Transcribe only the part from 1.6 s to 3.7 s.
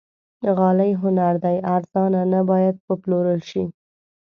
ارزانه نه باید وپلورل شي.